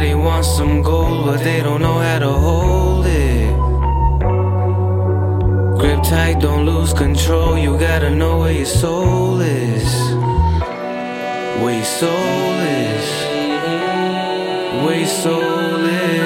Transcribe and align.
Everybody 0.00 0.24
wants 0.24 0.48
some 0.56 0.80
gold, 0.80 1.26
but 1.26 1.44
they 1.44 1.60
don't 1.60 1.82
know 1.82 1.98
how 1.98 2.18
to 2.20 2.32
hold 2.32 3.04
it. 3.04 3.54
Grip 5.78 6.02
tight, 6.02 6.40
don't 6.40 6.64
lose 6.64 6.94
control. 6.94 7.58
You 7.58 7.78
gotta 7.78 8.08
know 8.08 8.38
where 8.38 8.50
your 8.50 8.64
soul 8.64 9.42
is. 9.42 9.84
Where 11.60 11.76
your 11.76 11.84
soul 11.84 12.54
is. 12.88 13.08
Where 14.82 14.98
your 15.00 15.06
soul 15.06 15.84
is. 15.84 16.24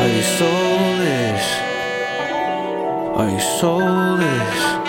Are 0.00 0.10
you 0.16 0.22
soulless? 0.38 1.46
Are 3.18 3.28
you 3.28 3.40
soulless? 3.58 4.87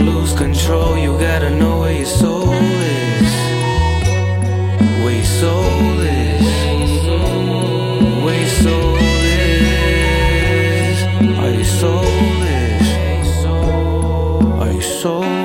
Don't 0.00 0.14
lose 0.14 0.34
control. 0.34 0.96
You 0.96 1.18
gotta 1.18 1.50
know 1.50 1.80
where 1.80 1.92
your 1.92 2.06
soul 2.06 2.52
is. 2.52 3.32
Where 5.02 5.14
your 5.14 5.24
soul 5.24 6.00
is. 6.00 6.42
Where 8.24 8.38
your 8.38 8.48
soul 8.48 8.96
is. 9.26 9.78
Are 11.38 11.50
you 11.50 11.64
soulless? 11.64 13.44
Are 14.60 14.72
you 14.72 14.80
soulless? 14.82 15.39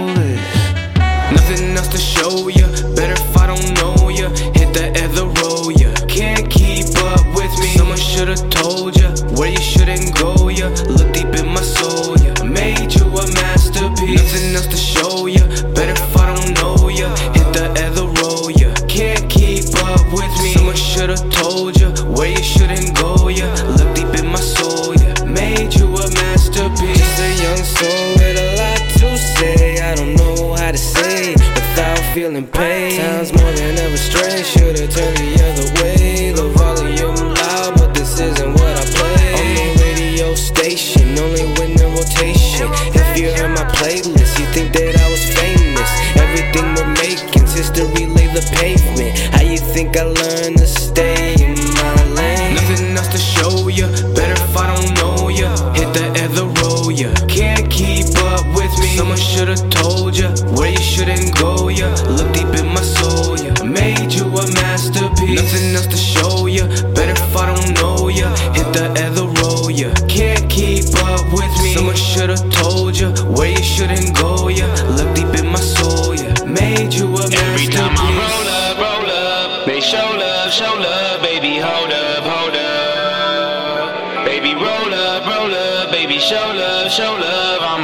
Soul 27.65 28.13
with 28.17 28.37
a 28.37 28.55
lot 28.61 28.77
to 28.99 29.17
say. 29.17 29.79
I 29.81 29.95
don't 29.95 30.13
know 30.15 30.53
how 30.53 30.71
to 30.71 30.77
say 30.77 31.33
it 31.33 31.39
without 31.39 31.97
feeling 32.13 32.45
pain. 32.45 33.01
Times 33.01 33.33
more 33.33 33.51
than 33.53 33.77
ever 33.79 33.97
strange. 33.97 34.45
Should've 34.45 34.93
turned 34.93 35.17
the 35.17 35.33
other 35.49 35.67
way. 35.81 36.31
The 36.31 36.47
volume 36.53 37.33
loud, 37.33 37.73
but 37.79 37.95
this 37.95 38.19
isn't 38.19 38.53
what 38.53 38.77
I 38.77 38.85
play. 38.93 39.33
On 39.33 39.47
the 39.57 39.83
radio 39.83 40.35
station, 40.35 41.17
only 41.17 41.45
with 41.57 41.81
no 41.81 41.89
rotation. 41.89 42.69
If 42.93 43.17
you 43.17 43.33
heard 43.33 43.49
my 43.57 43.65
playlist, 43.73 44.37
you 44.39 44.45
think 44.53 44.71
that 44.73 44.95
I 45.01 45.09
was 45.09 45.25
famous. 45.33 45.89
Everything 46.21 46.69
we're 46.75 46.93
making's 47.01 47.53
history, 47.57 48.05
lay 48.05 48.27
the 48.27 48.45
pavement. 48.61 49.17
How 49.33 49.41
you 49.41 49.57
think 49.57 49.97
I 49.97 50.03
learned 50.03 50.59
where 60.23 60.71
you 60.71 60.77
shouldn't 60.77 61.35
go 61.37 61.67
yeah. 61.69 61.93
Look 62.07 62.33
deep 62.33 62.47
in 62.55 62.67
my 62.67 62.81
soul 62.81 63.37
ya. 63.37 63.51
Made 63.63 64.13
you 64.13 64.25
a 64.25 64.47
masterpiece. 64.53 65.41
Nothing 65.41 65.75
else 65.75 65.87
to 65.87 65.97
show 65.97 66.45
ya. 66.47 66.67
Better 66.93 67.11
if 67.11 67.35
I 67.35 67.53
don't 67.53 67.73
know 67.75 68.07
ya. 68.07 68.35
Hit 68.53 68.71
the 68.73 68.87
other 69.03 69.27
road, 69.41 69.71
yeah. 69.71 69.93
Can't 70.07 70.49
keep 70.49 70.85
up 71.03 71.25
with 71.33 71.51
me. 71.61 71.73
Someone 71.73 71.95
should've 71.95 72.49
told 72.51 72.97
ya 72.97 73.11
where 73.35 73.51
you 73.51 73.63
shouldn't 73.63 74.15
go 74.15 74.47
yeah. 74.47 74.71
Look 74.95 75.13
deep 75.15 75.33
in 75.35 75.47
my 75.47 75.59
soul 75.59 76.15
yeah. 76.15 76.31
Made 76.45 76.93
you 76.93 77.07
a 77.07 77.27
masterpiece. 77.27 77.41
Every 77.41 77.67
time 77.67 77.93
I 77.97 78.07
roll 78.21 78.47
up, 78.61 78.75
roll 78.79 79.09
up, 79.11 79.65
they 79.65 79.81
show 79.81 80.07
love, 80.15 80.51
show 80.51 80.73
love, 80.79 81.21
baby, 81.21 81.59
hold 81.59 81.91
up, 81.91 82.23
hold 82.23 82.55
up. 82.55 84.25
Baby, 84.25 84.55
roll 84.55 84.93
up, 84.93 85.27
roll 85.27 85.53
up, 85.53 85.91
baby, 85.91 86.19
show 86.19 86.53
love, 86.55 86.89
show 86.89 87.13
love, 87.19 87.61
I'ma 87.61 87.74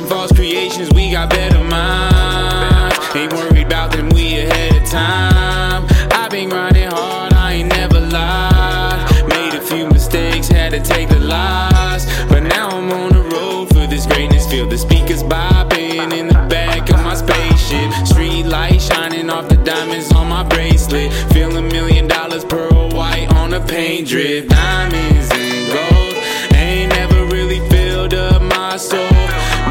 preaching 0.00 0.08
false 0.08 0.32
creations, 0.32 0.90
we 0.94 1.10
got 1.10 1.30
better 1.30 1.62
minds. 1.64 2.98
Ain't 3.14 3.32
worried 3.32 3.66
about 3.66 3.92
them, 3.92 4.08
we 4.10 4.38
ahead 4.38 4.76
of 4.76 4.88
time. 4.88 5.86
I've 6.12 6.30
been 6.30 6.48
grinding 6.48 6.90
hard, 6.90 7.32
I 7.34 7.54
ain't 7.54 7.68
never 7.68 8.00
lied. 8.00 9.28
Made 9.28 9.54
a 9.54 9.60
few 9.60 9.88
mistakes, 9.88 10.48
had 10.48 10.72
to 10.72 10.80
take 10.80 11.08
the 11.08 11.18
loss. 11.18 12.06
But 12.28 12.40
now 12.40 12.68
I'm 12.70 12.90
on 12.90 13.12
the 13.12 13.22
road 13.22 13.68
for 13.68 13.86
this 13.86 14.06
greatness. 14.06 14.46
Feel 14.50 14.68
the 14.68 14.78
speakers 14.78 15.22
bopping 15.22 16.12
in 16.12 16.28
the 16.28 16.46
back 16.48 16.88
of 16.90 17.02
my 17.02 17.14
spaceship. 17.14 18.06
Street 18.06 18.44
light 18.44 18.80
shining 18.80 19.30
off 19.30 19.48
the 19.48 19.56
diamonds 19.56 20.12
on 20.12 20.28
my 20.28 20.44
bracelet. 20.44 21.12
Feel 21.32 21.56
a 21.56 21.62
million 21.62 22.06
dollars 22.06 22.44
pearl 22.44 22.90
white 22.90 23.28
on 23.34 23.52
a 23.52 23.60
paint 23.60 24.08
drip. 24.08 24.48
Diamonds 24.48 25.28
and 25.32 25.72
gold 25.72 26.54
ain't 26.54 26.90
never 26.90 27.26
really 27.26 27.60
filled 27.68 28.14
up 28.14 28.40
my 28.42 28.76
soul. 28.76 29.69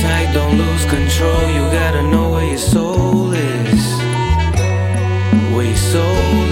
Tight, 0.00 0.32
don't 0.32 0.56
lose 0.56 0.84
control. 0.86 1.42
You 1.50 1.62
gotta 1.70 2.02
know 2.02 2.30
where 2.30 2.46
your 2.46 2.58
soul 2.58 3.32
is. 3.32 3.84
Where 5.54 5.66
your 5.66 5.76
soul 5.76 6.51